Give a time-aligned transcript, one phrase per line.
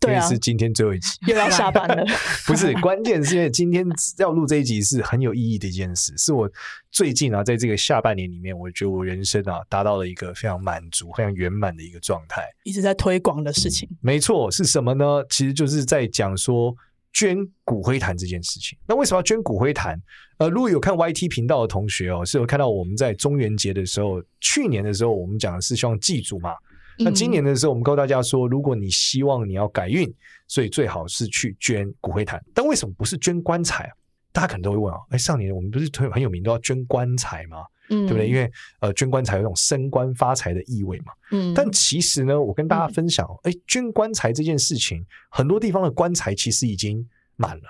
[0.00, 2.02] 对啊，是今天最后一集， 又要下班了。
[2.46, 3.86] 不是，关键是因为今天
[4.16, 6.50] 要录这一集是很有意义的一件事，是我
[6.90, 12.42] 最近啊，在这个下半年里面，我觉得我人生啊达到了一个非常满足、非常圆满的一个状态。
[12.64, 15.22] 一直在推广的事情，没错，是什么呢？
[15.28, 16.74] 其实就是在讲说
[17.12, 18.78] 捐骨灰坛这件事情。
[18.86, 20.00] 那为什么要捐骨灰坛？
[20.38, 26.54] 呃，如果有看 YT 频道的同学哦，是有看到我们在中元节的时候，去年的时候，我们讲的是希望祭祖嘛。
[27.02, 30.12] 那今年的时候，我们告诉大家说，如果你希望你要改运，
[30.46, 32.42] 所以最好是去捐骨灰坛。
[32.54, 33.92] 但为什么不是捐棺材啊？
[34.32, 37.64] 大家可能都会问啊，哎，上年我们不是很很有名都要捐棺材吗？
[37.88, 38.28] 嗯，对不对？
[38.28, 41.12] 因为呃，捐棺材有一种升官发财的意味嘛。
[41.32, 47.04] 嗯，但其实呢，我跟大家分享，哎，捐棺材这件事情，很多地方的棺材其实已经
[47.36, 47.64] 满了，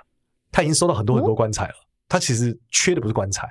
[0.52, 1.74] 他已经收到很多很多棺材了，
[2.08, 3.48] 他其实缺的不是棺材。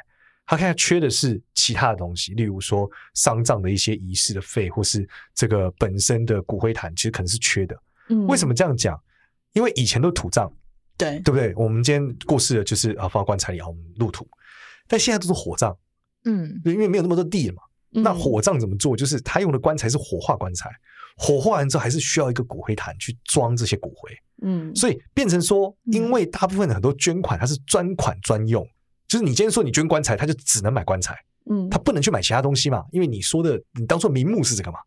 [0.50, 7.80] 他现在缺的是其他的东西，例如说丧葬的一些仪式的费，或是这个本身的骨灰坛，其实可能是缺的。
[8.10, 9.00] 嗯，为什么这样讲？
[9.54, 10.52] 因为以前都土葬，
[10.98, 11.54] 对对不对？
[11.56, 14.28] 我们今天过世了，就是啊放到棺材里，然后我们入土。
[14.88, 15.78] 但现在都是火葬，
[16.26, 17.62] 嗯，因为没有那么多地了嘛。
[17.94, 18.98] 嗯，那火葬怎么做？
[18.98, 20.72] 就是他用的棺材是火化棺材，
[21.16, 24.12] 火化完之后还是需要一个骨灰坛去装这些骨灰。
[24.42, 28.68] 嗯，所以变成说，因为大部分的很多捐款，它是专款专用。
[29.10, 31.18] 就是你今天说你捐棺材，他就只能买棺材，
[31.50, 34.78] 嗯，他不能去买其他东西嘛，因为你说的你当做名目是这个嘛，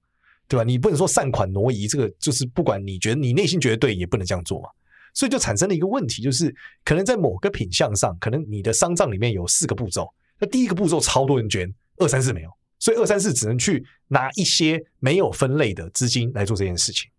[0.48, 0.64] 对吧？
[0.64, 4.68] 你不能说善款挪移，这个就是不管你觉得你内心觉得对，也不能这样做嘛。
[5.12, 17.10] 所以就产生了一个问题，就是可能在某个品相上，可能你的丧葬里面有四个步骤，那第一个步骤超多人捐，二三四没有，所以二三四只能去拿一些没有分类的资金来做这件事情。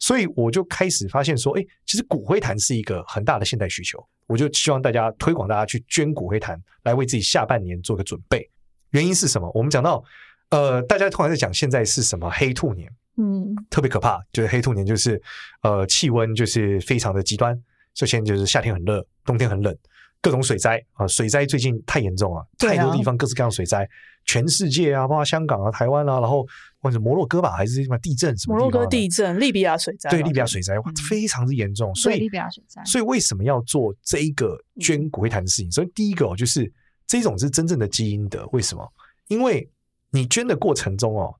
[0.00, 4.04] 所以我就开始发现说，哎，其实骨灰坛是一个很大的现代需求。
[4.26, 8.48] 我就希望大家推广大家去捐骨灰坛，来为自己下半年做个准备。
[8.90, 9.50] 原因是什么？
[9.54, 10.02] 我们讲到，
[10.50, 15.20] 呃，大家通常在讲现在是什么黑兔年，嗯，特别可怕，就是黑兔年就是，
[15.62, 17.60] 呃，气温就是非常的极端。
[17.94, 19.76] 首先就是夏天很热，冬天很冷，
[20.22, 23.86] 各种水灾啊，水灾最近太严重了，太多地方各式各样的水灾，
[24.24, 26.46] 全世界啊，包括香港啊、台湾啊，然后。
[26.80, 28.54] 或者摩洛哥吧，还是什么地震什么？
[28.56, 30.08] 摩洛哥地震，利比亚水灾。
[30.08, 31.94] 对，利比亚水灾哇，非常之严重。
[31.94, 32.82] 所以，利比亚水灾。
[32.84, 35.70] 所以为什么要做这一个捐骨灰坛的事情？
[35.70, 36.72] 所以第一个哦，就是
[37.06, 38.46] 这种是真正的基因的。
[38.48, 38.90] 为什么？
[39.28, 39.70] 因为
[40.10, 41.34] 你捐的过程中哦，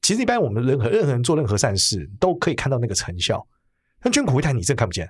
[0.00, 3.46] 其实一般我们任何任何人做任何善事都可以看到那个成效。
[4.00, 5.06] 但捐骨灰坛你真看不见，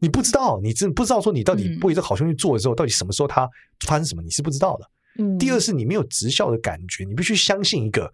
[0.00, 3.48] 你不知道，你真不知道说你到底为这好兄弟做的时候，到底什么时候他
[3.86, 4.90] 发生什么，你是不知道的。
[5.18, 5.38] 嗯。
[5.38, 8.12] 第二是你没有直效的感觉，你必须相信一个。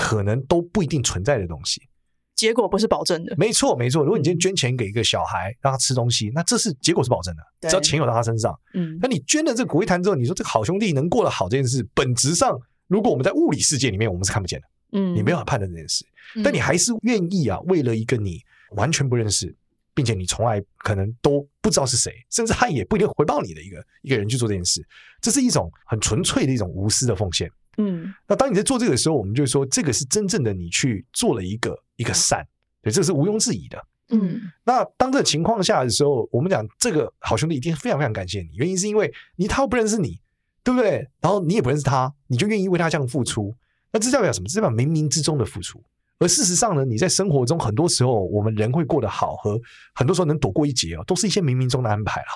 [0.00, 1.82] 可能都不一定存在的东西，
[2.34, 3.34] 结果不是保证的。
[3.36, 4.02] 没错，没错。
[4.02, 8.58] 如果你今天捐钱给一个小孩，让他吃东西，那这是结果是保证的，只要钱有到他身上。
[8.72, 12.58] 嗯，那你捐了这个骨灰坛之后，你说这个好兄弟能过得好这件事，本质上，
[12.88, 14.66] 如果我们在物理世界里面，我们是看不见的。
[14.92, 16.02] 嗯，你没有办法判断这件事，
[16.42, 18.40] 但你还是愿意啊，为了一个你
[18.76, 19.54] 完全不认识，
[19.94, 24.82] 并且你从来可能都不知道是谁，甚至他也不一定回报你的一个一个人去做这件事，
[25.20, 27.50] 这是一种很纯粹的一种无私的奉献。
[27.78, 32.46] 嗯，那当你在做这个的时候，我们就说这个是真正的你去做了一个一个善，
[32.82, 33.78] 对，这个是毋庸置疑的。
[34.10, 40.20] 嗯，那当这个情况下的时候，我们讲这个好兄弟一定非常非常感谢你，原因是因为你他又不认识你，
[40.64, 41.08] 对不对？
[41.20, 43.54] 然后你也不认识他，你就愿意为他这样付出，
[43.92, 44.48] 那这代表什么？
[44.48, 45.82] 这代表冥冥之中的付出。
[46.18, 49.58] 而事实上呢，你在生活中很多时候，我们人会过得好和
[49.94, 52.26] 很多时候能躲过一劫哦，都是一些冥冥中的安排啦，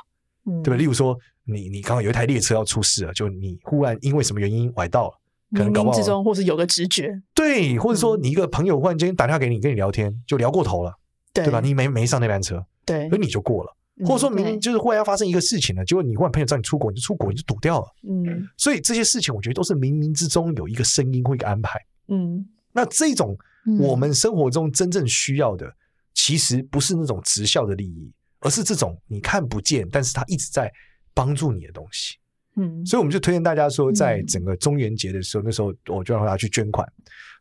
[0.47, 0.79] 嗯，对不对？
[0.79, 5.21] 例如说，你你刚刚有一台列车要出事了，就你忽然因为什么原因崴到了。
[5.53, 10.93] 可能冥冥之中，或是有个直觉，对，或者说你一个朋友忽然间打电话给你，跟你聊天，就聊过头了，
[11.33, 11.61] 对，对吧？
[11.61, 13.77] 你没没上那班车，对，所以你就过了。
[14.05, 17.87] 或者说明明就是忽然要发生一个事情了，结果你忽然朋友叫你出国，你就出国，你就躲掉了。
[18.03, 21.79] 嗯，所以这些事情，我觉得都是冥冥之中有一个声音或一个安排。
[22.09, 23.39] 嗯，那这种
[23.79, 25.73] 我们生活中真正需要的，
[26.13, 30.69] 其实不是那种直效的利益，而是这种你看不见，但是它一直在
[31.15, 32.17] 帮助你的东西。
[32.57, 36.91] 嗯，所以我们就推荐大家说，在整个中元节的时候，嗯、那时候我就让大家去捐款。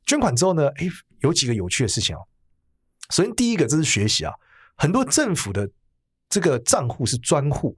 [0.06, 0.88] 捐款之后呢，哎，
[1.19, 2.19] 有几个有趣的事情哦。
[3.10, 4.33] 首先，第一个这是学习啊，
[4.75, 5.69] 很多政府的
[6.30, 7.77] 这个账户是专户。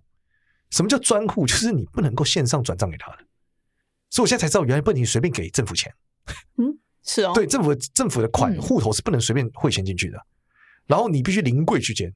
[0.72, 1.46] 什么叫专户？
[1.46, 3.18] 就是你不能够线上转账给他的。
[4.10, 5.94] 所以我现在才知道，原来不能随便给政府钱。
[6.58, 10.18] 嗯，是哦，对，政府政府的款户头是不能随便汇钱进去的。
[10.18, 10.26] 嗯、
[10.88, 12.14] 然后你必须临柜去捐。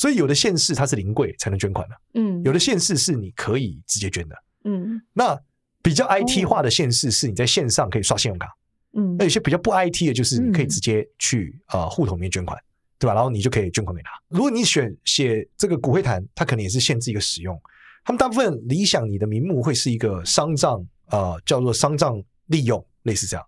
[0.00, 5.38] 所以有的县市它是临柜才能捐款的，嗯，有的县市是你可以直接捐的，嗯，那
[5.82, 8.48] 比较 IT 化的县市是你在线上可以刷信用卡，
[8.94, 12.58] 嗯，那有些比较不 IT 的，就是你可以直接去呃户头里面捐款，
[12.98, 13.12] 对吧？
[13.12, 14.10] 然后你就可以捐款给他。
[14.28, 17.60] 如果你选写这个骨灰坛，它可能也是限制一个使用。
[18.02, 23.46] 他们大部分理想你的名目会是一个丧葬，呃，叫做丧葬利用，类似这样，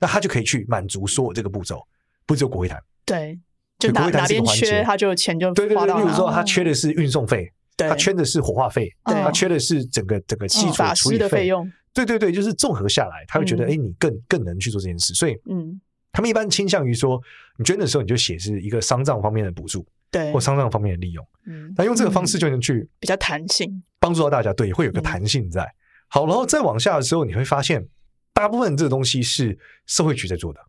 [0.00, 1.80] 那他就可以去满足所有这个步骤，
[2.26, 2.82] 不只有骨灰坛。
[3.04, 3.38] 对，
[3.88, 5.86] 就哪哪边缺，他就钱就对对对。
[5.86, 7.52] 例如说，他缺的是运送费。
[7.78, 11.68] 他缺的是火化费，他缺的是整个整个器材处理费用。
[11.92, 15.12] 对对对，就是综合下来，他会觉得，哎，你更更能去做这件事。
[15.14, 15.80] 所以，嗯，
[16.12, 17.20] 他们一般倾向于说，
[17.58, 21.26] 你捐的时候你就写是一个丧葬方面的补助，对，或丧葬方面的利用。
[21.46, 24.52] 嗯，那用这个方式就能去比较弹性，帮助到大家。
[24.52, 25.66] 对，会有个弹性在。
[26.08, 27.84] 好，然后再往下的时候，你会发现，
[28.32, 30.60] 大部分这个东西是社会局在做的，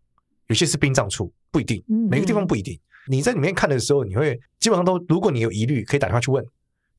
[0.48, 2.80] 有些是殡葬处，不一定，每个地方不一定。
[3.08, 6.46] 你在里面看的时候，你会基本上都，如果你有疑虑，可以打电话去问。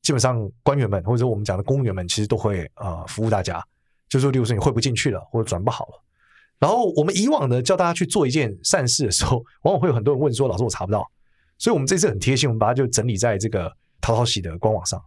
[0.01, 3.59] 基本上官员们或者说我们讲的公务员们，其实都会呃服务大家，
[4.07, 6.03] 就是说，例如说你汇不进去了或者转不好了，
[6.59, 11.09] 然后我们以往呢叫大家去做一件善事的时候，往往会有很多人问说：“老师，我查不到。”
[11.57, 15.03] 所以，我们这次很贴心，我们把它就整理在这个淘淘喜的官网上。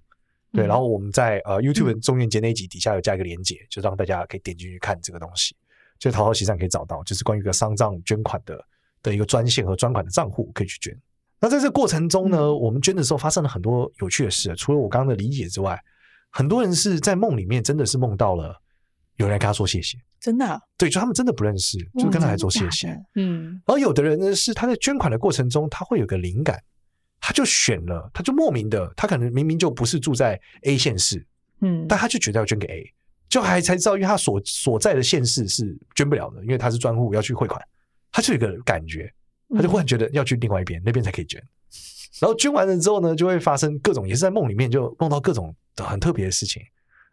[0.53, 5.55] 对，然后我们在呃 YouTube 中元节那一集底下有加一个连接，就让大家可以点进去看这个东西。
[5.99, 8.59] 就淘淘喜上可以找到，就是关于一个丧葬捐款的
[9.03, 10.97] 的一个专线和专款的账户可以去捐。
[11.41, 14.55] 那在这个过程中呢，我们捐的时候发生了很多有趣的事。
[14.57, 15.79] 除了我刚刚的理解之外，
[16.31, 18.55] 很多人是在梦里面真的是梦到了
[19.17, 22.97] 有人来跟他说谢谢，真的、啊、对，就他们真的不认识，就跟他来说谢谢。
[23.15, 26.61] 嗯，而有的人呢是他在捐款的过程中，他会有个灵感，
[27.21, 31.25] 他就选了，他就莫名的，他可能明明就不是住在 A 县市，
[31.61, 32.95] 嗯，但他就觉得要捐给 A，
[33.29, 37.61] 就还才知道，因为他所所在的县市是捐不了的，因为他是专户要去汇款，
[38.19, 39.13] 他就有个感觉。
[39.57, 41.43] 他就忽然觉得要去另外一边，那边才可以捐。
[42.21, 46.61] 然后捐完了之后呢，就会发生各种，也是在梦里面就梦到各种很特别的事情。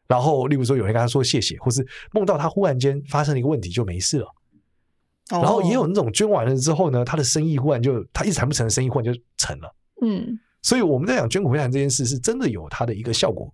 [0.06, 4.28] 然后，例如说有人跟他说谢谢，或是梦到他忽然间发生了一个问题就没事了。
[5.30, 9.74] 然后也有那种捐完了之后呢，他的生意忽然就他一直谈不成的生意忽然就成了。
[10.02, 13.50] 嗯，所以我们在讲捐骨灰坛这件事是真的有它的一个效果。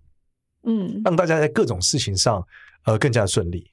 [0.64, 2.44] 嗯，让大家在各种事情上
[2.84, 3.70] 呃更加顺利。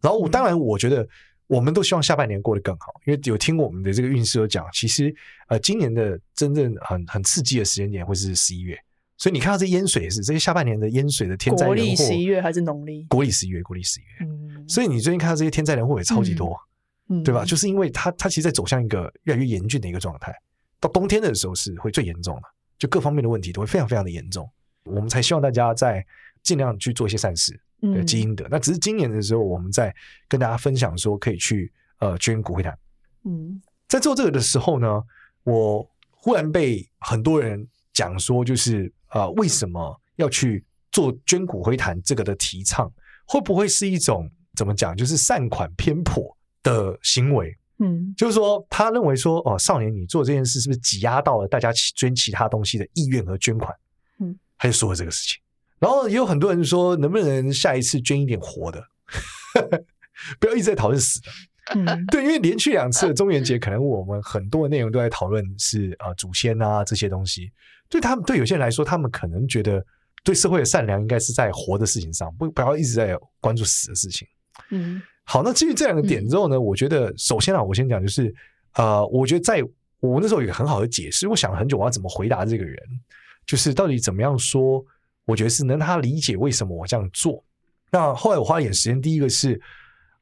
[0.00, 1.04] 然后当然我觉得。
[1.52, 5.14] 我们都希望下半年过得更好，因为有听我们的这个运势有讲，其实
[5.48, 8.74] 呃，今年的真正很很刺激的时间点会是十一月，
[9.18, 13.04] 所以你看到这淹水也是这些下半年的淹水的天灾人祸，国历十一月还是农历？
[13.04, 14.26] 国历十一月，国历十一月。
[14.26, 16.58] 嗯，所以你最近看到这些天灾人祸也超级多，
[17.10, 17.44] 嗯，对吧？
[17.44, 20.34] 就是因为它它其实在走向一个越来越严峻的一个状态，
[20.80, 22.42] 到冬天的时候是会最严重的，
[22.78, 24.48] 就各方面的问题都会非常非常的严重，
[24.84, 26.02] 我们才希望大家在
[26.42, 27.60] 尽量去做一些善事。
[27.82, 28.46] 对，积阴德。
[28.48, 29.92] 那只是今年的时候，我们在
[30.28, 32.78] 跟大家分享说，可以去呃捐骨灰坛。
[33.24, 35.02] 嗯，在做这个的时候呢，
[35.42, 42.88] 我忽然被很多人讲说，就是呃，为什么要去做捐骨灰坛这个的提倡？
[43.26, 47.52] 会不会是一种怎么讲，就是善款偏颇的行为？
[47.78, 53.74] 嗯，就是说他认为说，哦，少年你做这件事是不是挤压到了大家捐其他东西的意愿和捐款？
[54.20, 55.41] 嗯，他就说了这个事情。
[55.82, 58.80] 然后也有很多人说，能不能下一次捐一点活的，
[60.38, 61.26] 不要一直在讨论死的。
[61.74, 67.50] 嗯， 对，因为连续两次的中元节，可能我们很多的内容都在讨论是啊祖先啊这些东西。
[67.88, 69.84] 对他们，对有些人来说，他们可能觉得
[70.22, 74.28] 对社会的善良应该是在活的事情上，不不要一直在关注死的事情。
[74.70, 78.32] 嗯，好，那基于这两个点之后呢，我觉得首先啊，我先讲就是
[78.74, 79.60] 呃，我觉得在
[79.98, 82.78] 我那时候有一个很好的解释，我想了很久，我要怎么回答这个人，
[83.46, 84.84] 就是到底怎么样说。
[85.24, 87.44] 我觉得是能让他理解为什么我这样做。
[87.90, 89.60] 那后来我花了一点时间，第一个是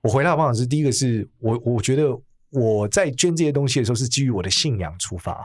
[0.02, 2.11] 我回答方法是：第一个是我我觉得
[2.50, 5.45] 我在捐这些东西的时候是基于我的信仰出发。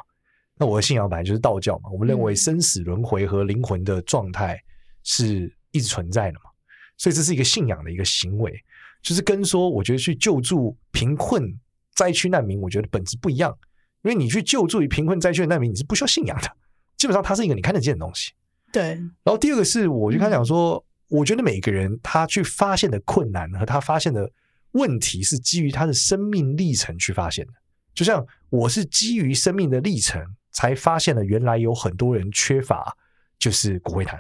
[0.58, 4.58] 那我的信仰本来就是道教嘛，我们认为生死轮回和灵魂的状态
[5.04, 6.50] 是一直存在的嘛，
[6.98, 8.54] 所以这是一个信仰的一个行为，
[9.02, 11.54] 就是跟说我觉得去救助贫困
[11.94, 13.56] 灾区难民，我觉得本质不一样。
[14.04, 16.50] 因为你去救助于贫困灾区的难民，你是不需要信仰的，
[16.96, 18.32] 基本上它是一个你看得见的东西。
[18.76, 18.84] 对，
[19.24, 24.30] 然后第二个是，我就刚讲说，我觉得每个人他去发现的困难和他发现的
[24.72, 27.54] 问题是基于他的生命历程去发现的。
[27.94, 32.94] 就像我是基于生命的历程才发现了原来有很多人缺乏
[33.40, 34.20] 就是骨灰坛。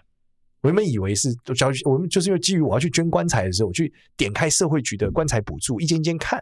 [0.61, 6.41] 我原本以为是，就我们就是因为基于我要去捐棺材的时候，我去点开社会局的棺材补助，一间一间看，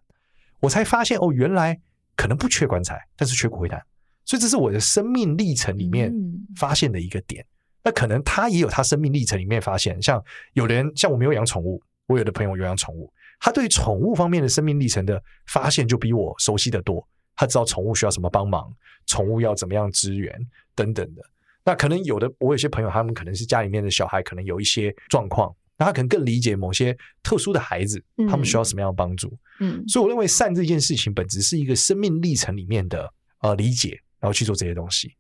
[0.60, 1.76] 我才发现哦，原来
[2.16, 3.82] 可能不缺棺材，但是缺骨灰坛。
[4.24, 6.14] 所以这是我的生命历程里面
[6.56, 7.44] 发现的一个点。
[7.84, 10.24] 那可能他也有他生命历程里面发现，像
[10.54, 17.06] 有人像我没有养宠物，我有的朋友有养宠物，他对宠物方面的生命历程的发现就比我熟悉的多。
[17.36, 18.72] 他知道宠物需要什么帮忙，
[19.08, 20.34] 宠物要怎么样支援
[20.76, 21.22] 等等的。
[21.66, 29.36] 那可能有的我有些朋友，他们可能是家里面的小孩，可能有一些状况，那他可能更理解某些特殊的孩子，他们需要什么样的帮助。
[29.60, 35.16] 嗯，所以我认为善这件事情本质是一个生命历程里面的呃理解，然后去做这些东西。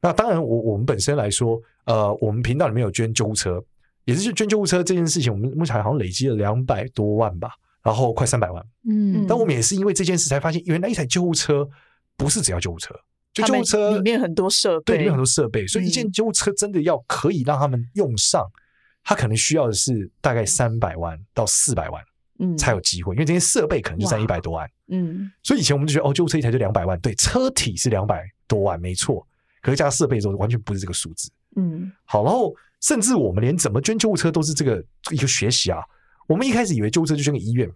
[0.00, 3.62] 那当然我，我我们本身来说，呃，我们频道里面有捐救护车，
[4.04, 7.50] 也是捐救护车这件事情，我们目前好像累积了两百多万吧，
[7.82, 8.64] 然后快三百万。
[8.88, 11.68] 嗯，但我们也是因为这件事才发现，原来一台救护车
[12.16, 12.94] 不是只要救护车。
[13.32, 18.48] 就救护车里面很多设备，对，里面很多设备，所以一件救护车真的要可以让他们用上，
[19.02, 22.00] 它可能需要的是大概三百万到四百万，
[22.38, 29.26] 嗯，才有机会，因为这些设备可能就占一百多万，嗯，所以以前我们就觉得哦，救护车一台就两百万，对，车体是两百多万，没错，
[29.60, 35.78] 可是加设备之后完全不是这个数字，嗯，好，然后甚至我们连怎么捐救护车都是这个一个学习啊，
[36.26, 37.70] 我们一开始以为救护车就捐给医院，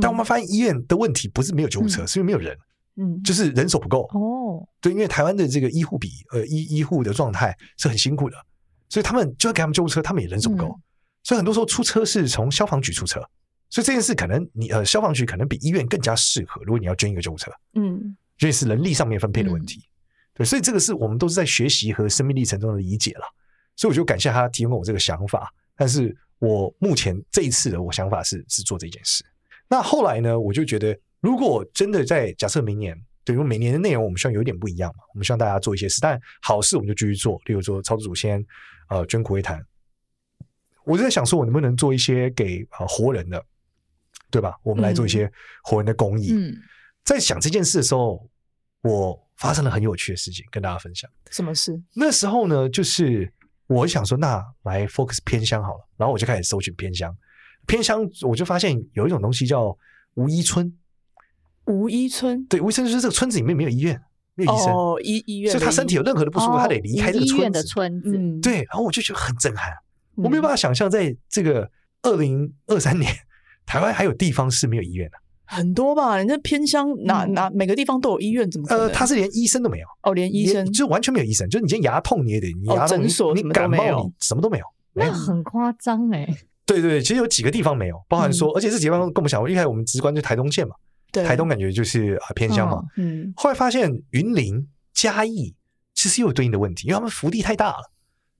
[0.00, 2.56] 但我们发现医院的问题不是没有救护车，是因为没有人。
[2.96, 4.02] 嗯，就是人手不够。
[4.12, 4.66] 哦。
[4.80, 8.36] 对，因为台湾的这个医护比呃医医护的状态是很辛苦的，
[8.88, 10.80] 所以他们就要给他们救护车，他们也人手不够，嗯、
[11.22, 13.20] 所以很多时候出车是从消防局出车，
[13.70, 16.60] 所以这件事可能你呃消防局可能比医院更加适合。
[16.64, 19.89] 如果你要捐一个救护车，嗯，这也是人力上面分配的问题，嗯、
[20.34, 23.24] 对，所以这个是我们都是在学习和生命历程中的理解了。
[23.76, 29.24] 所以我就感谢他提供我这个想法，但是我目前这一次的我想法是是做这件事。
[29.68, 30.98] 那后来呢，我就觉得。
[31.22, 38.42] 如果真的在假设明年，对，因为每年的内容我们希望有一点不一样嘛，我们希望大家做一些事，但好事我们就继续做，例如说操作祖先，
[38.88, 39.62] 呃，捐骨灰坛。
[40.82, 43.44] 我就在想说，我能不能做一些给呃活人的，
[44.30, 44.58] 对吧？
[44.62, 45.30] 我们来做一些
[45.62, 46.32] 活人的公益。
[46.32, 46.56] 嗯，
[47.04, 48.26] 在想这件事的时候，
[48.80, 51.10] 我发生了很有趣的事情，跟大家分享。
[51.30, 51.82] 什么事？
[51.94, 53.32] 那时候呢，就是
[53.66, 57.12] 我想说，那来 focus 偏乡好了，然后我就开始搜寻偏乡，
[57.66, 59.76] 偏乡我就发现有一种东西叫
[60.14, 60.72] 无医村。
[61.66, 64.00] 无医村，对，无医村就是这个村子里面没有医院，
[64.34, 67.50] 没有医生，哦，医医院，所以他身体有任何的不舒服，他得离开这个村子。
[67.50, 69.72] 的村子，嗯，对，然后我就觉得很震撼，
[70.16, 71.70] 我没有办法想象，在这个
[72.02, 73.12] 二零二三年，
[73.66, 75.18] 台湾还有地方是没有医院的，
[75.50, 76.16] 很多吧？
[76.16, 78.66] 人家偏乡哪哪每个地方都有医院，怎么？
[78.68, 80.64] 呃，他是连医生都没有，哦，连医生。
[80.72, 83.02] 就完全没有医生，就是你今天牙痛你也得，你牙痛，
[83.34, 86.26] 你感冒你什么都没有，那很夸张哎。
[86.64, 90.74] 对对，其实有几个地方没有，包含说，而且这几个地方跟我们讲，一开始我们直观就台东县嘛。
[91.10, 91.24] 对。
[91.24, 94.64] 台东感觉就是啊偏乡嘛，哦，嗯，后来发现云林
[94.94, 95.52] 嘉义
[95.94, 97.90] 其实也有对应的问题，因为他们腹地太大了，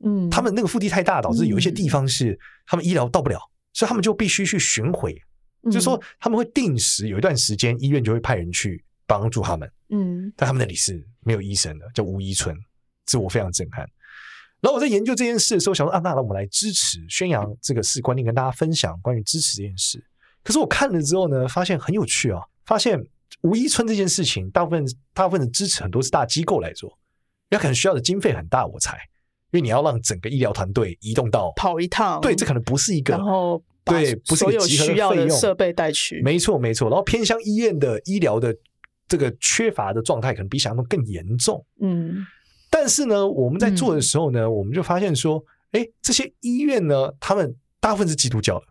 [0.05, 2.39] 嗯，他们那个腹地太大，导致有一些地方是
[2.69, 5.19] 他们医疗到不了，嗯，所以他们就必须去巡回，嗯，
[5.65, 12.57] 就是说他们会定时有一段时间医院就会派人去帮助他们，嗯，但他们那里是没有医生的，叫无医村，
[13.07, 13.89] 这我非常震撼。
[14.61, 20.05] 然后我在研究这件事的时候，想说啊，那我们来支持宣扬这个事观念，跟大家分享关于支持这件事。
[20.43, 22.41] 可是我看了之后呢，发现很有趣啊。
[22.67, 23.03] 发现
[23.41, 26.97] 无医村这件事情，大部分大部分的支持很多是大机构来做，
[27.49, 28.97] 那可能需要的经费很大，我猜，
[29.51, 36.89] 因为你要让整个医疗团队移动到跑一趟，对，这可能不是一个，然后对，不是所有需要的设备带去，没错没错。
[36.89, 38.55] 然后偏乡医院的医疗的
[39.09, 41.65] 这个缺乏的状态，可能比想象中更严重。
[41.81, 42.25] 嗯，
[42.71, 48.67] 但是呢，我们在做的时候呢，嗯、我们就发现说，哎，这些医院呢，他们大部分是基督教的。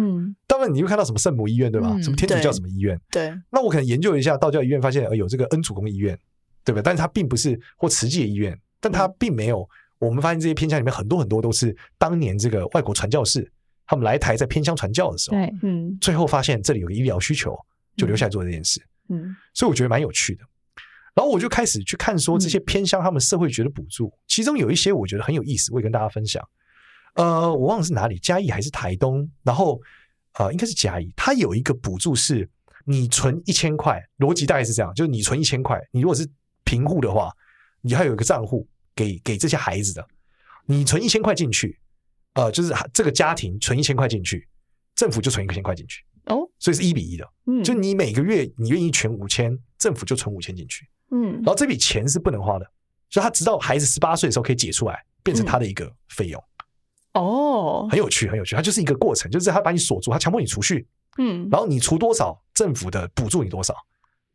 [0.00, 1.90] 嗯，当然你会看到什么圣母医院对吧？
[1.92, 2.98] 嗯、什么天主教什么医院？
[3.10, 6.18] 对，那我可能研究一下道教医院，发现呃有这个恩主公医院，
[6.64, 6.80] 对吧？
[6.82, 9.68] 但是它并不是或慈济医院，但它并没有。
[9.98, 13.50] 我们发现这些偏乡里面很多很多都是当年这个外国传教士
[13.88, 17.58] 他们来台在偏乡传教的时候，对，嗯，最后发现这里有个医疗需求，
[17.96, 20.44] 就留下来做这件事，嗯，所以我觉得蛮有趣的。
[21.14, 26.46] 然后我就开始去看说这些偏乡他们社会局的补助，嗯、其中有一些我觉得很有意思，我也跟大家分享。
[27.14, 29.28] 呃，我忘了是哪里，嘉义还是台东？
[29.42, 29.80] 然后，
[30.34, 31.12] 呃，应该是嘉义。
[31.16, 32.48] 它有一个补助是，
[32.84, 36.28] 你存一千块，逻辑大概是这样，就是你存一千块，你如果是
[36.62, 37.32] 贫户的话，
[37.80, 40.06] 你还有一个账户给给这些孩子的，
[40.66, 41.76] 你存一千块进去，
[42.38, 44.46] 呃，就是这个家庭存一千块进去，
[44.94, 52.70] 政府就存一千块进去哦，所以是一比一的，嗯，就你每个月你愿意存五千，政府就存五千进去，嗯，然后这笔钱是不能花的，
[53.10, 56.40] 所以他直到孩子十八岁的时候可以解出来，变成他的一个费用。
[56.40, 56.44] 嗯
[57.14, 63.74] 哦，很有趣，很有趣，它就是一个过程，就是他把你锁住，他强迫你储蓄，嗯，然后你除多少，政府的补助你多少，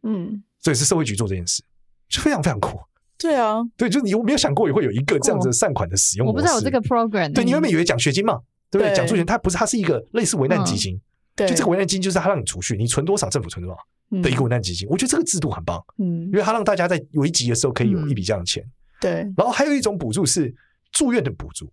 [0.02, 1.64] 嗯，所以是社会局做这件事，
[2.10, 2.78] 就非常非常酷。
[3.24, 6.28] 对啊，对，就是你有没有想过也会有一个这样子的善款的使用？
[6.28, 7.32] 我不知道有这个 program。
[7.32, 8.38] 对，你原本以为奖学金嘛，
[8.70, 8.94] 对不对？
[8.94, 11.00] 奖助学金它不是，它是一个类似危难基金，
[11.34, 14.86] 对，就这个危难基金就是它让你储蓄，你存多少，政府存多少的一个危难基金。
[14.90, 18.62] 我觉得这个制度很棒，嗯，因为它让大家在危急的时候可以有一笔这样的钱。
[19.00, 20.54] 对，然后还有一种补助是
[20.92, 21.72] 住院的补助。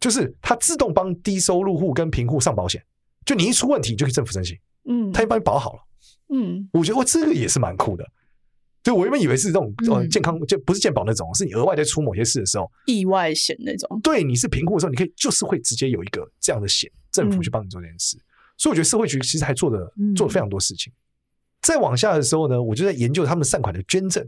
[0.00, 2.82] 就是它自动帮低收入户跟贫户上保险，
[3.24, 5.78] 就你一出问题，你就可以政府申请，嗯，他已经帮你保好了，
[6.34, 8.04] 嗯，我觉得我这个也是蛮酷的。
[8.82, 14.00] 就我原本以为是这种呃健康，就不是健保那种，是你额外在出某些事的时候，意外险那种。
[14.02, 18.16] 对，你是贫户的时候，你可以就是会直接有一个这样的险，政府去帮你做这件事。
[18.16, 18.26] 嗯、
[18.58, 20.92] 所以我觉得社会局其实还做的做了非常多事情。
[20.92, 20.96] 嗯、
[21.62, 24.26] 再往下的时候呢，我就在研究他们善款的捐赠。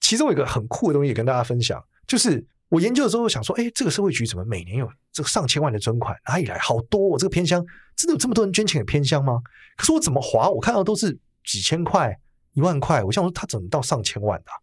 [0.00, 6.16] 其中有一个很酷的东西也跟大家分享，就是我研究的时候想说，哎，这个社会局怎么每年有这个上千万的捐款？
[6.26, 6.58] 哪里来？
[6.58, 6.98] 好多！
[7.00, 9.40] 我这个偏乡真的有这么多人捐钱给偏乡吗？
[9.76, 12.18] 可是我怎么划，我看到都是几千块、
[12.54, 13.02] 一万块。
[13.02, 14.54] 我想说，他怎么到上千万的、啊？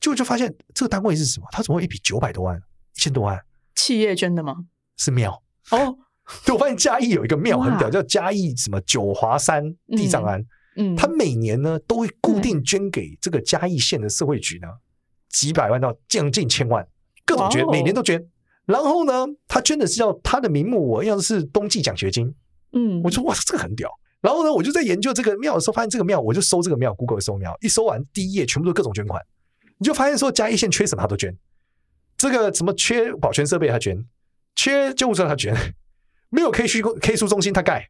[0.00, 1.46] 结果就发现这个单位是什么？
[1.50, 2.56] 他怎么会一笔九百多万、
[2.96, 3.40] 一千多万？
[3.74, 4.56] 企业捐的吗？
[4.96, 5.96] 是庙哦。
[6.46, 10.42] 对，我发现嘉义有一个庙很屌，叫嘉义什么九华山地藏庵。
[10.76, 14.66] 嗯，他每年呢都会固定捐给这个嘉义县的社会局呢
[15.28, 16.86] 几百万到将近千万，
[17.26, 18.26] 各种捐，每年都捐。
[18.64, 22.34] 然后呢，他捐的是叫他的名目，我要的是冬季奖学金。
[22.72, 23.90] 嗯，我说哇，这个很屌。
[24.24, 29.22] 然后呢，我就在研究这个庙的时候，发现这个庙，我就搜这个庙，Google 搜庙，一搜完第一页全部都各种捐款，
[29.76, 31.36] 你就发现说嘉义县缺什么他都捐。
[32.16, 34.02] 这个什么缺保全设备他捐，
[34.56, 35.54] 缺救护车他捐，
[36.30, 37.86] 没有 K 区 K 书中心他盖，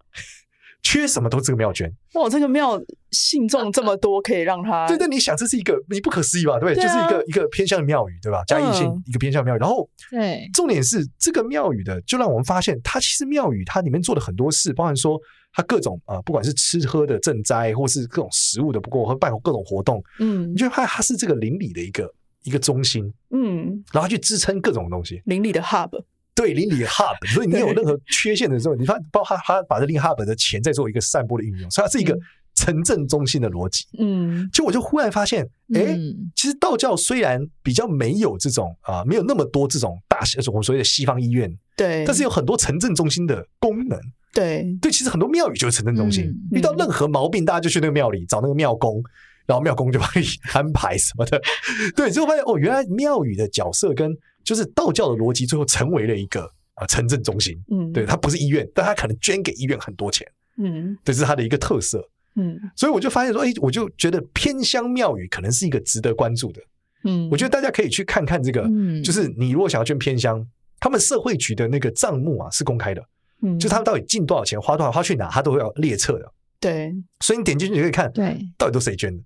[0.84, 1.92] 缺什么都这个庙捐。
[2.12, 6.60] 哇，这个庙信众这么多，可以让他对对，你想这是一个你不可思议吧？
[6.60, 8.44] 对，对啊、就是一个一个偏向的庙宇，对吧？
[8.46, 15.18] 嘉义县一个偏向庙宇，然后对，重点是这个庙宇的，就让我们发现，它其实庙宇它里面做的很多事，包含说。
[15.56, 22.12] 它各种啊、呃，不管是吃喝的赈灾，或是各种食物的，不过和办各种活动，嗯，你就发现它是这个邻里的一个
[22.42, 25.90] 一个中心，嗯，然后去支撑各种东西，邻里的 hub，
[26.34, 32.18] 对，邻里的 hub，所以你有任何缺陷的时候，你看包括他把这邻 hub 的钱再做一个散播的运用，所以它是一个
[32.54, 35.98] 城镇中心的逻辑，嗯，就我就忽然发现，哎、欸，
[36.34, 43.98] 其实道教虽然比较没有这种啊、呃，没有那么多这种大型，我们所谓的西方医院，对，但是有很多城镇中心的功能。
[44.32, 44.76] 对。
[44.80, 49.00] 对，其实很多庙宇就是城镇中心，嗯、遇到任何毛病，大家就去那个庙里找那个庙公，
[49.46, 51.40] 然后庙公就帮你安排什么的。
[51.94, 57.56] 对，最后发现哦，原来庙宇的角色跟就是道教的逻辑，最后成为了一个啊城镇中心。
[57.70, 60.26] 嗯，对，它不是医院，但它可能捐给医院很多钱。
[60.58, 62.06] 嗯，这是它的一个特色。
[62.36, 66.60] 嗯，所以我就发现说，哎，我就觉得偏乡庙宇可能是一个值得关注的。
[67.04, 70.44] 嗯，我觉得大家可以去看看这个，嗯，就是你如果想要捐偏乡，
[70.80, 73.02] 他们社会局的那个账目啊是公开的。
[73.42, 76.32] 嗯，就他们到底进多少钱，花多少，花去哪，他都会要列册的。
[76.58, 79.22] 对，所以你点进去你可以看，对，到底都谁捐的。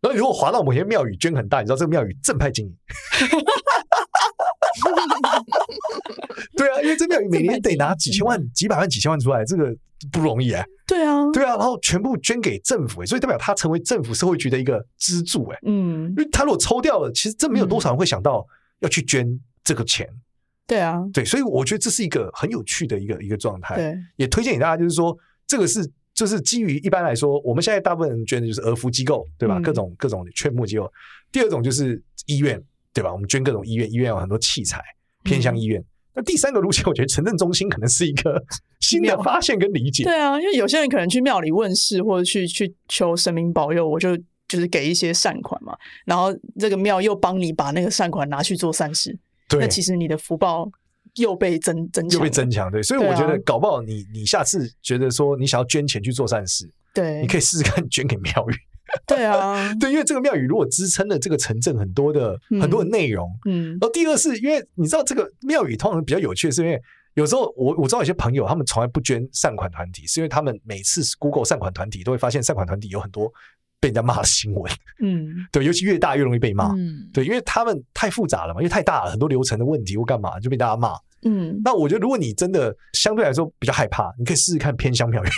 [0.00, 2.76] 然后如果划到某些庙宇捐很大，你知道这个庙宇正派经营。
[6.56, 9.74] 对啊，因为这庙宇 每年得拿几千万、几百万、几千万出来，这个
[10.12, 10.66] 不容易哎、欸。
[10.86, 15.60] 对啊，对啊，然后全部捐给政府、欸，所以代表他成为政府社会局的一个支柱哎、欸。
[15.66, 18.46] 嗯，因为他如果抽掉了，其实真没有多少人会想到
[18.80, 20.08] 要去捐这个钱。
[20.66, 23.76] 对啊，对，所以我觉得这是一个很有趣的一个一个状态。
[23.76, 29.58] 对，也推荐给大家，就是说，这个是就是基于一般来说，我们现在大部分人捐的就是儿福机构，对吧？
[29.58, 30.90] 嗯、各种各种劝募机构。
[31.30, 32.62] 第二种就是医院，
[32.94, 33.12] 对吧？
[33.12, 34.80] 我们捐各种医院，医院有很多器材，
[35.24, 35.80] 偏向医院。
[35.80, 38.40] 嗯、那第三个路线，我觉得城镇中心可能是一个
[38.80, 40.04] 新的发现跟理解。
[40.04, 49.18] 对啊，因为有些人可能去庙里问事，或者去去求神明保佑，我就就是给一些善款嘛，然后这个庙又帮你把那个善款拿去做善事。
[49.48, 50.70] 对，那其实你的福报
[51.16, 52.70] 又被增增强，又被增强。
[52.70, 58.54] 对，所以我觉得搞不好你你下次觉得说你想要捐钱去做善事，对，你可以试试看 捐给庙宇。
[59.06, 66.80] 对啊，对，因为这个庙宇如果支撑了这个城镇很多的、嗯、很多的内容，嗯，然后第二是因为你知道这个庙宇通常比较有趣的是，因为
[67.14, 73.32] 有时候我我知道有些朋友他们从来不捐善款团体，是因为他们每次 Google 善款团体都会发现善款团体有很多。
[73.80, 85.28] 被人家骂的新闻，嗯， 对，尤其越大越容易被骂，嗯，对，因为他们太复杂了嘛，因为太大了，很多流程的问题或干嘛就被大家骂，嗯，那我觉得如果你真的相对来说比较害怕，你可以试试看偏乡庙宇。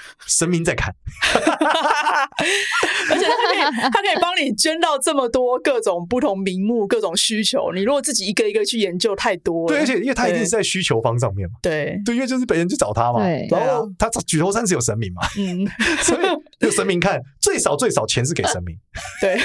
[0.26, 0.94] 神明在看，
[1.34, 3.58] 而且他可以，
[3.90, 7.72] 他可以帮你捐到这么多各种不同名目、各种需求。
[7.74, 9.74] 你如果自己一个一个去研究，太多了。
[9.74, 11.56] 对，而且因为他一定是在需求方上面嘛。
[11.60, 13.18] 对，对，因为就是别人去找他嘛。
[13.20, 15.22] 对，然后他举头三尺有神明嘛。
[15.36, 15.66] 嗯，
[16.02, 16.20] 所以
[16.60, 18.76] 有神明看，最少最少钱是给神明。
[19.20, 19.38] 对。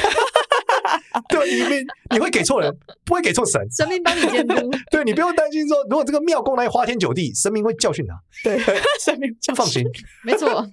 [1.30, 4.56] 对，你你你会给错人，不会给错神，神明帮你监督。
[4.92, 8.14] 对，你不用担心说，如果这个庙公来花天酒地，神明会教训他。
[8.44, 8.60] 对，
[9.04, 9.56] 神明教训。
[9.56, 9.84] 放心，
[10.24, 10.68] 没错，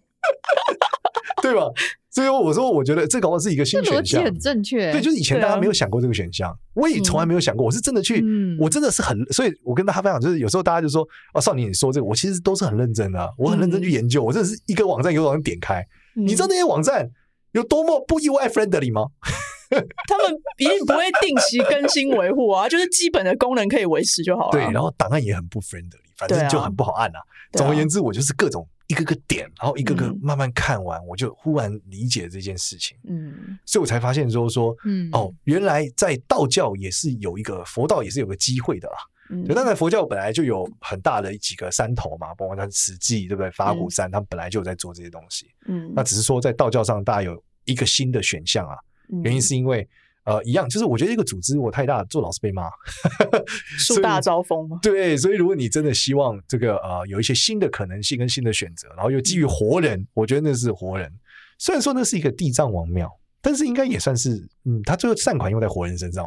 [1.43, 1.63] 对吧？
[2.11, 4.93] 所以我说，我觉得这搞不好是一个新选项，很正确。
[4.93, 7.67] 对，就是以前大家没有想过这个选项，我也从来没有想过。
[7.67, 8.25] 我是真的去，
[8.61, 17.11] 我真的是很，所以我跟大家分享，就是有时候大家就说，哦，少年你说这个，我其实都是很认真的，我很认真去研究，我真的是一个网站一个网站点开，你知道那些网站
[17.51, 19.07] 有多么不 UI friendly 吗？
[20.09, 24.53] 他们一定不会定期更新维护啊， 就是基本的功能可以维持就好了。
[24.53, 27.21] 对，然后档案也很不 friendly，反正就很不好按啊。
[27.53, 32.97] 总而言之，我就是各种一个个点，然后一个个慢慢看完，我就忽然理解这件事情。
[33.09, 38.97] 嗯，所以我才发现说说，嗯，哦，原来在道教也是有一个佛道也是有个机会的啦。
[39.31, 43.51] 嗯，对，当然佛教本来就有很大的几个山头嘛，包括它慈济，对不对？
[43.53, 45.47] 法鼓山，他们本来就有在做这些东西。
[45.67, 48.77] 嗯，那只是说在道教上，大家有一个新的选项啊。
[49.23, 49.87] 原因是因为
[50.25, 52.69] 呃，一样，就是我觉得一个组织我太大，做老是被骂，
[53.79, 54.79] 树大招风嘛。
[54.83, 61.13] 对，所以如果你真的希望这个呃有一些新的可能性跟新的选择，然后又基于活人，我觉得那是活人。
[61.59, 63.11] 虽然说那是一个地藏王庙。
[63.47, 66.25] 但是应该也算是，嗯，他最后善款用在活人身上，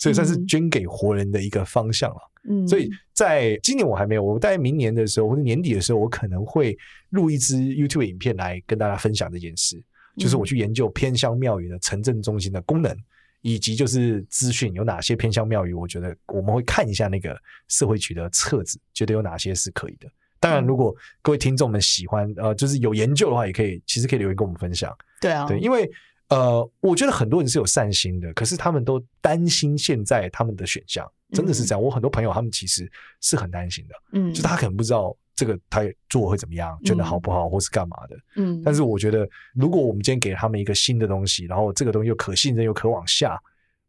[0.00, 2.16] 所以算是捐给活人的一个方向了。
[2.48, 6.76] 嗯，所以在今年我还没有，我大概明年的时候或者年底的时候，我可能会
[7.10, 9.80] 录一支 YouTube 影片来跟大家分享这件事，
[10.16, 12.96] 就是我去研究偏乡庙宇的城镇中心的功能，
[13.42, 20.08] 以及就是资讯有哪些偏乡庙宇，我觉得我们会看一下那个社会局的册子，觉得有哪些是可以的。
[20.38, 24.96] 当然，如果各位听众们喜欢，呃，就是有研究的话，也可以其实可以留言跟我们分享。
[25.20, 25.90] 对啊，对，因为。
[26.30, 31.82] 呃，我觉得很多人是有善心的，可是他们都担心现在他们的选项真的是这样。
[31.82, 32.88] 嗯、我很多朋友他们其实
[33.20, 38.60] 是很担心的，嗯，就他可能不知道这个他做会怎么样，觉得好不好，嗯、或是干嘛的，嗯。
[38.62, 43.40] 但是我觉得，如果我们今天给他们一个新的东西，然后这个东西又可信任又可往下，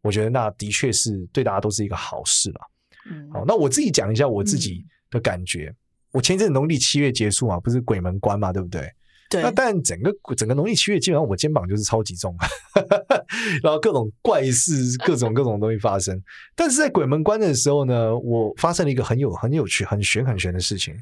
[0.02, 2.62] 我觉得那的确是对大家都是一个好事了。
[3.12, 5.66] 嗯，好，那我自己讲一下我自己的感觉。
[5.66, 5.76] 嗯、
[6.14, 8.90] 我前一阵农历七月结束嘛，不是鬼门关嘛，对不对？
[9.30, 12.34] 对，那但整个整个农历七月，基本上我肩膀就是超级重，
[13.62, 14.74] 然后各种怪事，
[15.06, 16.22] 各种各种东西发生。
[16.56, 20.94] 但是在鬼门关的时候呢，我发生了一个很有很有趣、很玄很玄的事情，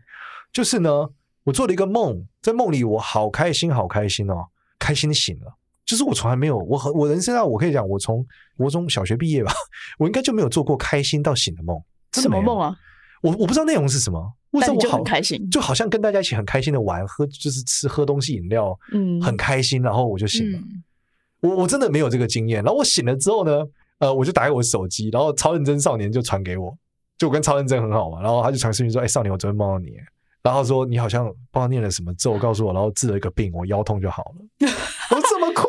[0.52, 1.10] 就是呢，
[1.44, 4.46] 我做了一个梦，在梦里我好开心，好开心哦，
[4.78, 5.54] 开心醒了。
[5.86, 8.26] 就是我从来没有，我很我人生啊我可以讲，我从
[8.58, 9.52] 国中小学毕业吧，
[9.98, 11.82] 我应该就没有做过开心到醒的梦。
[12.14, 12.76] 什么梦啊？
[13.22, 14.34] 我我不知道内容是什么。
[14.52, 15.50] 为什么我就很开心？
[15.50, 19.82] 就好像跟大家一起很开心的玩，喝就是吃喝东西饮料，嗯，很开心。
[19.82, 20.58] 然后我就醒了。
[20.60, 20.84] 嗯、
[21.42, 22.64] 我我真的没有这个经验。
[22.64, 23.64] 然后我醒了之后呢，
[24.00, 26.76] 呃，我就打开我的手机，然后超认真少年就传给我，
[27.18, 28.22] 就我跟超认真很好嘛。
[28.22, 29.92] 然后他就传视频说：“哎、欸，少年，我昨天梦到你。”
[30.50, 34.36] 然后说：“你好像不知道念了什么咒， 告诉我，然后治了一个病，我腰痛就好了。”
[35.16, 35.68] 我这么酷？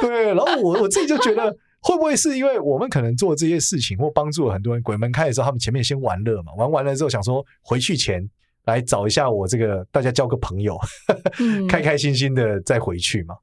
[0.00, 0.34] 对。
[0.34, 1.56] 然后我我自己就觉得。
[1.84, 4.80] 会不会是因为我们可能做这些事情，或帮助了很多人？
[4.84, 8.24] 鬼门开的时候，他们前面先玩乐嘛，玩完了之后想说回去前
[8.66, 10.78] 来找一下我这个，大家交个朋友，
[11.40, 13.34] 嗯、 开开心心的再回去嘛，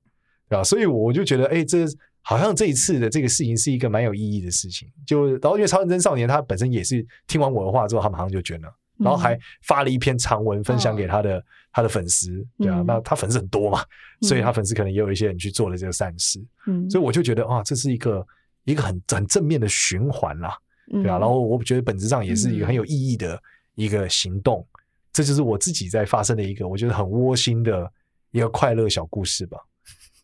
[0.47, 0.63] 对吧？
[0.63, 1.79] 所以我就觉得，哎，这
[2.21, 4.87] 好像这一次的这个事情是一个蛮有意义的事情。
[5.05, 8.73] 就然后因为超认真少年他本身也是听完我的话之后，他马上就捐了。
[8.99, 13.79] 然后还发了一篇长文分享给他的、嗯、他的粉丝，对啊，嗯、那他粉丝很多嘛，
[14.21, 18.27] 所以他粉丝可能也有一些人去做了这个善事，嗯，所以我就觉得啊，这是一个
[18.65, 20.57] 一个很很正面的循环啦，
[20.91, 23.41] 对啊，然后我觉得本质上也是一个很有意义的
[23.75, 24.79] 一个行动，嗯、
[25.13, 27.89] 这就是我自己在发生的一个我觉得很窝心的
[28.31, 29.57] 一个快乐小故事吧，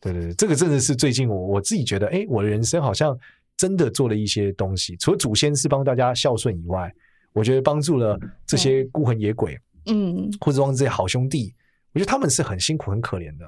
[0.01, 3.17] 对对对，这个真的是最近我我自己觉得，哎，我的人生好像
[3.55, 6.93] 真的做了一些东西，除了祖先是帮大家孝顺以外。
[7.35, 8.17] 我觉得帮助了
[8.47, 11.53] 这些孤魂野鬼，嗯，或者帮这些好兄弟，
[11.91, 13.45] 我觉得他们是很辛苦、很可怜的。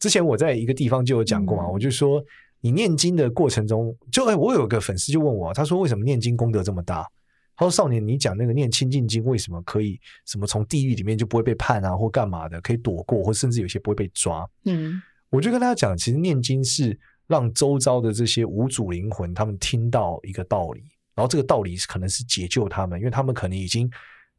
[0.00, 2.20] 之前我在一个地方就有讲过嘛，我就说，
[2.60, 7.06] 你念经的过程中，就哎，我有个粉丝就问我，他说为什么念经功德这么大？
[7.54, 14.44] 他说少年，你讲那个念清净经为什么可以什么从地狱里面就不会被判啊，或干嘛的，可以躲过，或甚至有些不会被抓？
[14.64, 20.82] 嗯，我就跟他讲，其实念经是让周遭的这些无主灵魂他们听到一个道理。
[21.14, 23.90] 然后这个道理可能是解救他们，因为他们可能已经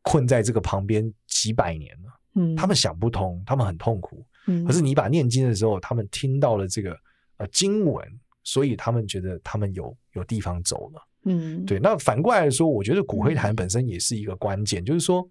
[0.01, 2.19] 困在这个旁边几百年了。
[2.35, 4.25] 嗯，他们想不通，他们很痛苦。
[4.47, 6.97] 嗯，可是你把念经的时候，他们听到了这个
[7.37, 8.07] 呃经文，
[8.43, 11.07] 所以他们觉得他们有有地方走了。
[11.25, 11.77] 嗯，对。
[11.77, 15.29] 那反过来说，我觉得骨灰坛本身也是一个关键，嗯，就是说，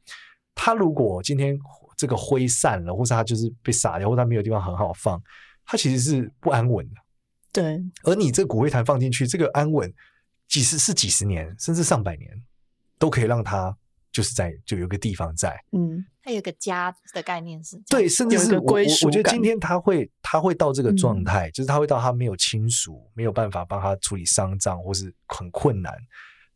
[0.54, 1.58] 他如果今天
[1.96, 5.20] 这个灰散了，或是他就是被撒掉，或者他没有地方很好放，
[5.64, 6.94] 他其实是不安稳的。
[7.50, 7.82] 对。
[8.04, 9.92] 而你这骨灰坛放进去，这个安稳。
[10.50, 12.30] 几十是几十年，甚至上百年，
[12.98, 13.74] 都可以让他
[14.10, 19.06] 就是在就有个地方在，嗯，他有个家的概念是，对，甚至是归属。
[19.06, 25.94] 我觉得今天他会他会到这个状态，嗯、就是他会到他没有亲属，没有办法帮他处理丧葬，或是很困难。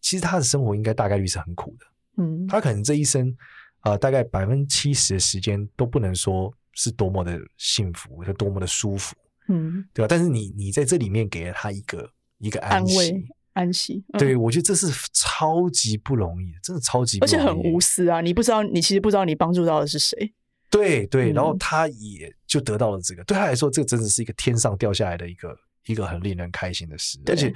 [0.01, 3.31] 其实他的生活应该大概率是很苦的，嗯，他可能这一生
[3.79, 9.15] 啊、呃，大概百分之七十的时间都不能说是多么的幸福，是多么的舒服，
[9.47, 10.09] 嗯，对吧？
[10.09, 12.99] 但是你你在这里面给了他一个一个安息。
[12.99, 13.23] 安
[13.55, 18.21] 安息，嗯、对，我觉得这是超级不容易的，真的超级不容易，而且很无私啊！
[18.21, 20.33] 你不知道，你其实不知道你帮助到的是谁。
[20.71, 27.19] 对对，然后他也就得到了这个，嗯、对他来说，这个真的是一个天上掉下来的一个一个很令人开心的事。
[27.27, 27.53] 而且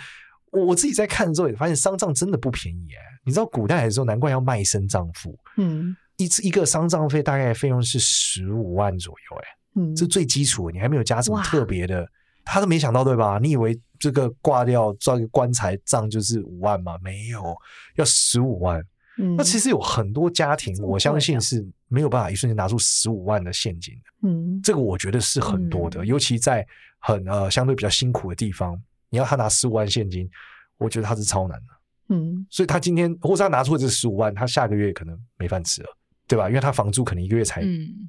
[0.52, 3.02] 我自己在看的时候也发现，丧葬真的不便宜哎！
[3.24, 5.37] 你知道古代的时候，难怪要卖身葬父。
[5.56, 9.48] 嗯，一次一个丧葬费大概费用是十五万左右哎，
[9.80, 12.08] 嗯，这最基础，你还没有加什么特别的。
[12.48, 13.38] 他都没想到，对吧？
[13.42, 16.96] 你以为这个挂掉装个棺材葬就是五万吗？
[17.02, 17.56] 没有，
[17.96, 18.82] 要十五万。
[19.18, 24.28] 嗯，那其实有很多家庭，我相信是没有办法一瞬间拿出十五万的现金的。
[24.28, 26.66] 嗯，这个我觉得是很多的，尤其在
[27.00, 28.80] 很呃相对比较辛苦的地方，
[29.11, 30.30] 你要他拿十五万现金，
[30.78, 32.14] 我觉得他是超难的。
[32.14, 35.88] 嗯，所以他今天或者他拿出的这十五万，他下个月可能没饭吃了，
[36.28, 36.48] 对吧？
[36.48, 37.62] 因为他房租可能一个月才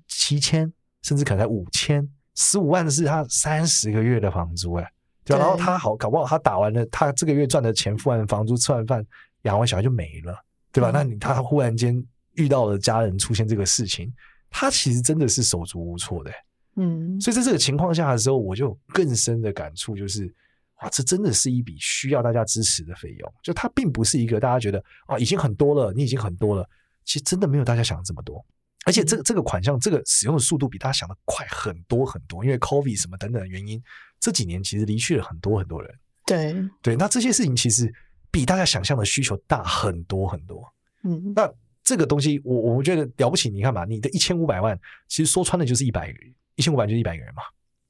[0.07, 0.71] 七千，
[1.01, 2.07] 甚至可能才五千，
[2.39, 4.91] 十五万是他三十个月的房租，哎，
[5.25, 5.43] 对吧？
[5.43, 9.05] 然后他好搞不好他打完了，他这个月赚的钱，付完房租，吃完饭，
[9.41, 10.33] 养完小孩就没了，
[10.71, 10.89] 对吧？
[10.93, 12.01] 那你他忽然间
[12.35, 14.09] 遇到了家人出现这个事情，
[14.49, 16.31] 他其实真的是手足无措的，
[16.77, 17.19] 嗯。
[17.19, 20.33] 所以在这个情况下的时候，我就有更深的感触，就是。
[20.81, 26.65] 哇，这真的是一笔需要大家支持的费用，就它并不是一个大家觉得啊已经很多了，你已经很多了，
[27.03, 28.41] 其实真的没有大家想的这么多，
[28.85, 33.81] 而且这个这个款项这个使用的速度比大家想的快很多很多，因为 COVID 什么等等的原因，
[34.19, 35.93] 这几年其实离去了很多很多人。
[36.25, 37.93] 对对，那这些事情其实
[38.31, 40.63] 比大家想象的需求大很多很多。
[41.03, 41.51] 嗯，那
[41.83, 47.41] 这个东西我我觉得了不起，你看嘛，你的一千五百万，其实说穿了就是一百个人，一千五百就是一百个人嘛。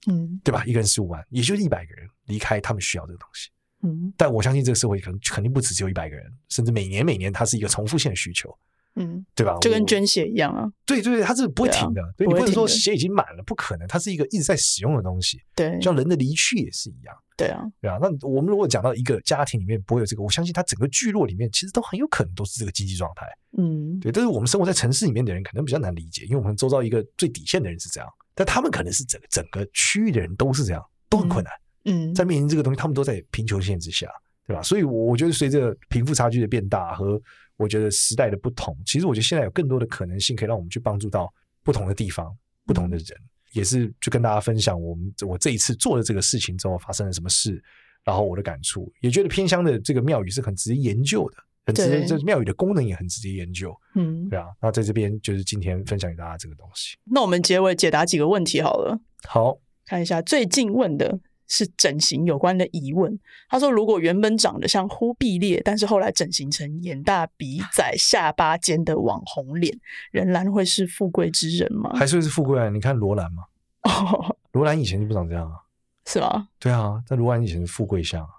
[0.07, 0.63] 嗯，对吧？
[0.65, 3.49] 一个人十五万，也就是一百个人离开，他们需要这个东西。
[3.83, 8.57] 嗯，但我相信这个社会可能肯定不止只有一百个人，甚至每年每年它是一个重复性的需求。
[8.99, 9.57] 嗯，对吧？
[9.61, 10.69] 就跟捐血一样啊。
[10.85, 12.01] 对对对，它是不会停的。
[12.17, 15.41] 对，啊、你不能说血已经满了，不可能，它是一个一直在使用的东西。
[15.55, 17.15] 对，像人的离去也是一样。
[17.37, 17.97] 对啊，对啊。
[18.01, 23.25] 那我们如果讲到一个家庭里面不会有这个，我相信它整个聚落里面其实都很有可能都是这个经济状态。
[23.57, 24.11] 嗯，对。
[24.11, 28.09] 但是我们生活在城市里面的人可能比较难理解，因为我们周遭一个最底线的人是这样。
[28.35, 31.53] 但他们可能是整个整个区域的人都是这样，都很困难。
[31.85, 34.07] 嗯，在面临这个东西，他们都在贫穷线之下，
[34.45, 34.61] 对吧？
[34.61, 37.21] 所以，我觉得随着贫富差距的变大和
[37.59, 43.07] 我觉得时代的不同，其实我觉得现在有更多的可能性可以让我们去帮助到不同的地方、不同的人，
[43.51, 47.61] 也是就跟大家分享我们我这一次做的这个事情之后发生了什么事，
[48.03, 51.37] 然后我的感触，也觉得偏乡的这个庙宇是很值得研究的。
[51.65, 54.47] 很值得，这庙宇的功能也很值得研究，嗯，对啊。
[54.59, 56.97] 那在这边就是今天分享给大家这个东西。
[57.03, 58.99] 那我们结尾解答几个问题好了。
[59.27, 61.19] 好，看一下最近问的
[61.49, 63.19] 是整形有关的疑问。
[63.49, 69.77] 他说，如果原本长得像忽必烈，但是后来整形成眼大鼻窄、下巴尖的网红脸，
[70.11, 71.91] 仍然会是富贵之人吗？
[71.95, 72.69] 还是会是富贵啊？
[72.69, 73.43] 你看罗兰嘛，
[73.83, 75.57] 哦， 罗兰以前就不长这样啊，
[76.05, 76.47] 是吗？
[76.59, 78.29] 对啊，但罗兰以前是富贵相啊，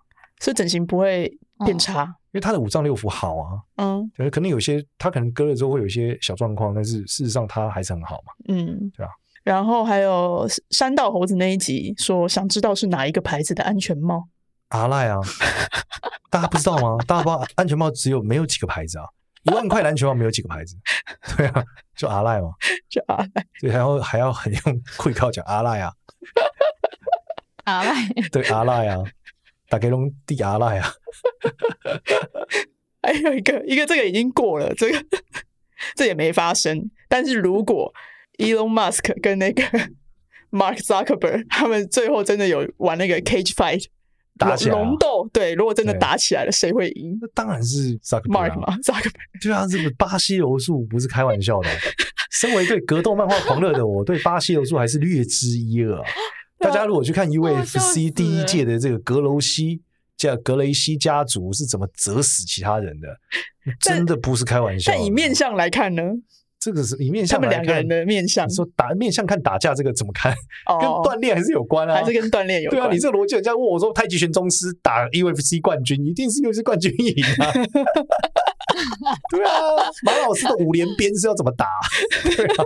[0.41, 2.05] 所以整形不会变差。
[2.05, 9.11] 哦因为他的五脏六腑好啊，嗯，对，可能有些他可能割了之后会有一些小状况，但是事实上他还是很好嘛，嗯，对吧？
[9.43, 14.29] 然后还有山道猴子那一集说，想知道是哪一个牌子的安全帽？
[14.69, 15.19] 阿赖啊，
[16.31, 16.97] 大家不知道吗？
[17.07, 19.05] 大家不知道安全帽只有没有几个牌子啊，
[19.45, 20.77] 一万块的安全帽没有几个牌子，
[21.37, 21.65] 对啊，
[21.97, 22.51] 就阿赖嘛，
[22.89, 25.93] 就阿赖，对，然后还要很用会靠讲阿赖啊，
[27.65, 27.95] 阿赖，
[28.31, 29.03] 对阿赖啊。
[29.71, 30.93] 大概拢地阿赖啊，
[33.01, 35.01] 还有一个一个这个已经过了，这个
[35.95, 36.91] 这也没发生。
[37.09, 37.95] 但是如果
[38.41, 39.63] Elon Musk 跟那个
[40.51, 43.85] Mark Zuckerberg 他们最后真的有玩那个 Cage Fight
[44.39, 47.19] 打起来龙斗，对，如果真的打起来了，谁会赢？
[47.21, 49.13] 那当然是 Zuckerberg 嘛，Zuckerberg。
[49.43, 51.69] 对啊，这个巴西柔术不是开玩笑的。
[52.31, 56.03] 身为对格斗漫画狂热的我，对巴西柔术还是略知一二啊。
[56.59, 59.83] 大家如果去看 UFC 第一届的这个格罗西
[60.17, 63.09] 叫格雷西家族是怎么折死其他人的，
[63.79, 64.91] 真的不是开玩笑。
[64.91, 66.03] 但以面相来看呢？
[66.61, 68.49] 这个是以面相来看，他们两个人的面相。
[68.51, 70.33] 说打面相看打架这个怎么看？
[70.79, 71.95] 跟锻炼还是有关啊？
[71.95, 72.83] 还是跟锻炼有关？
[72.83, 77.51] 对啊，你这个逻辑，人家问我说太极拳宗师打 UFC 冠军，一定是 UFC 冠军赢啊？
[79.33, 79.51] 对啊，
[80.05, 81.67] 马老师的五连鞭是要怎么打？
[82.37, 82.65] 对啊。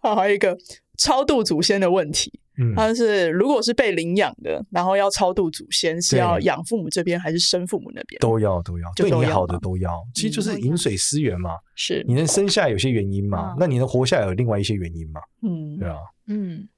[0.00, 0.58] 好，还有一个。
[1.02, 8.18] 超度祖先的问题，嗯，他是如果是被领养的，然后要超度祖先，是要养父母这边还是生父母那边？
[8.20, 9.90] 都要，都要，对你好的都要。
[10.14, 12.04] 其实就是饮水思源嘛，是。
[12.06, 15.96] 你能生下有些原因嘛，那你能活下来有另外一些原因嘛，嗯，对啊，
[16.28, 16.68] 嗯，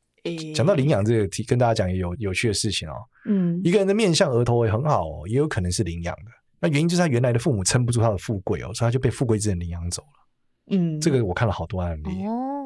[0.54, 2.94] 讲到领养这个题，跟大家讲也有有趣的事情哦，
[3.26, 10.08] 嗯，一个人的面相额头也很好哦，也有可能是领养的，那原因就是他原来的父母撑不住他的富贵哦，所以他就被富贵之人领养走了。
[10.70, 12.62] 嗯，这个我看了好多案例哦，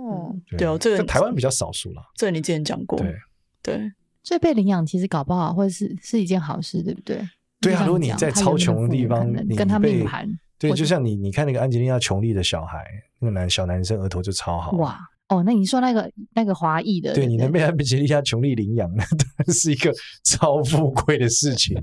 [0.56, 2.02] 对哦，这个在台湾比较少数了。
[2.16, 3.14] 这个你之前讲过，对
[3.62, 3.92] 对，
[4.22, 7.20] 所以被领养其实搞不好或者是是一件好事，对不对？
[7.60, 12.84] 对啊，如果你在超穷的地方，你跟他命盘，对，就像你你看那个安吉丽娜琼丽的小孩，
[13.18, 14.72] 那个男小男生额头就超好。
[14.72, 19.92] 哇哦，那你说那个那个华裔的，对，你能被安吉丽娜琼丽领养，那当然是一个
[20.22, 21.76] 超富贵的事情，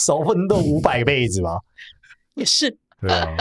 [0.00, 1.58] 少奋斗五百辈子吧？
[2.34, 3.34] 也是，对啊。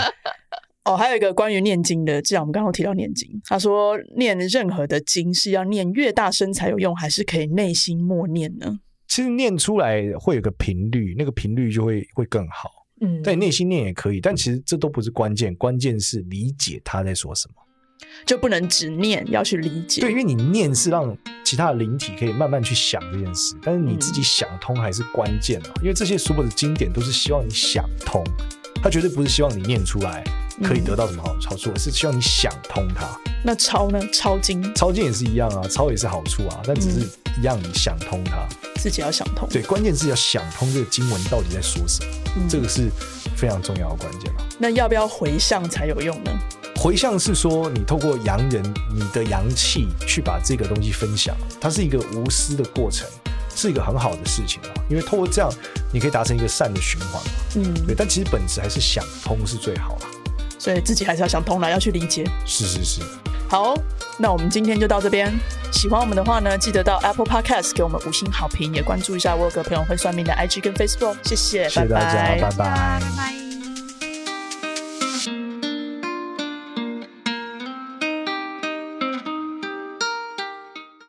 [0.86, 8.80] 哦，还有一个关于念经的，既然我们刚刚提到念经，他说念任何的经是要念越大声才有用，还是可以内心默念呢？
[9.08, 12.70] 其实念出来会有个频率，那个频率就会会更好。
[13.00, 17.56] 嗯，但你内心念也可以，但其实这都不是关键，关键是理解他在说什么。
[18.26, 20.02] 就不能只念，要去理解。
[20.02, 21.16] 对，因为你念是让
[21.46, 25.70] 其他的灵体可以慢慢去想这件事，但是你自己想通还是关键嘛。
[25.82, 28.22] 因为这些所有的经典都是希望你想通，
[28.82, 30.24] 他绝对不是希望你念出来
[30.62, 33.08] 可以得到什么好好处，而是希望你想通它。
[33.44, 34.00] 那抄呢？
[34.14, 34.74] 抄经？
[34.76, 37.00] 抄经也是一样啊，抄也是好处啊，但只是
[37.40, 39.48] 一样，你想通它，自己要想通。
[39.50, 42.90] 对，关键是要想通这个经文到底在说什么，嗯、这个是
[43.36, 44.42] 非常重要的关键嘛。
[44.60, 46.32] 那要不要回向才有用呢？
[46.76, 48.64] 回向是说，你透过阳人，
[48.94, 53.08] 你的阳气去把这个东西分享，它是一个无私的过程，
[53.56, 54.70] 是一个很好的事情啊。
[54.90, 55.50] 因为透过这样，
[55.94, 57.32] 你可以达成一个善的循环嘛。
[57.56, 57.96] 嗯，对。
[57.96, 60.06] 但其实本质还是想通是最好的，
[60.64, 62.24] 所以自己还是要想通了，要去理解。
[62.46, 63.02] 是是是。
[63.50, 63.76] 好，
[64.18, 65.30] 那我们今天就到这边。
[65.74, 71.18] 喜欢我们的话呢，记得到 Apple Podcast 给我们五星好评，也关注一下我有个朋友会算命的 IG 跟 Facebook。
[71.24, 72.50] 谢谢，谢谢大家，拜拜。
[72.56, 73.53] 拜拜。